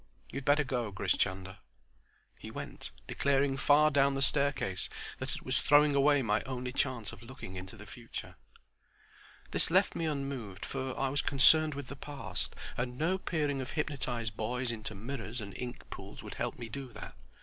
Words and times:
You'd 0.31 0.45
better 0.45 0.63
go, 0.63 0.89
Grish 0.89 1.15
Chunder." 1.19 1.59
He 2.39 2.49
went, 2.49 2.89
declaring 3.05 3.55
far 3.55 3.91
down 3.91 4.15
the 4.15 4.23
staircase 4.23 4.89
that 5.19 5.35
it 5.35 5.43
was 5.45 5.61
throwing 5.61 5.93
away 5.93 6.23
my 6.23 6.41
only 6.41 6.73
chance 6.73 7.11
of 7.11 7.21
looking 7.21 7.55
into 7.55 7.77
the 7.77 7.85
future. 7.85 8.33
This 9.51 9.69
left 9.69 9.95
me 9.95 10.05
unmoved, 10.05 10.65
for 10.65 10.99
I 10.99 11.09
was 11.09 11.21
concerned 11.21 11.75
for 11.75 11.83
the 11.83 11.95
past, 11.95 12.55
and 12.77 12.97
no 12.97 13.19
peering 13.19 13.61
of 13.61 13.69
hypnotized 13.77 14.35
boys 14.35 14.71
into 14.71 14.95
mirrors 14.95 15.39
and 15.39 15.55
ink 15.55 15.87
pools 15.91 16.23
would 16.23 16.33
help 16.33 16.57
me 16.57 16.67
do 16.67 16.91
that. 16.93 17.13